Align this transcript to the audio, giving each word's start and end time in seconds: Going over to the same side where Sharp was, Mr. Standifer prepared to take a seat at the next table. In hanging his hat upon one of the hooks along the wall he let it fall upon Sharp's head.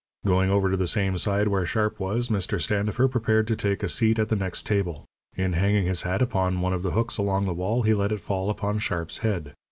Going 0.25 0.49
over 0.49 0.71
to 0.71 0.77
the 0.77 0.87
same 0.87 1.15
side 1.19 1.47
where 1.49 1.63
Sharp 1.63 1.99
was, 1.99 2.29
Mr. 2.29 2.59
Standifer 2.59 3.07
prepared 3.07 3.47
to 3.49 3.55
take 3.55 3.83
a 3.83 3.87
seat 3.87 4.17
at 4.17 4.29
the 4.29 4.35
next 4.35 4.65
table. 4.65 5.05
In 5.37 5.53
hanging 5.53 5.85
his 5.85 6.01
hat 6.01 6.23
upon 6.23 6.59
one 6.61 6.73
of 6.73 6.81
the 6.81 6.93
hooks 6.97 7.19
along 7.19 7.45
the 7.45 7.53
wall 7.53 7.83
he 7.83 7.93
let 7.93 8.11
it 8.11 8.19
fall 8.19 8.49
upon 8.49 8.79
Sharp's 8.79 9.19
head. 9.19 9.53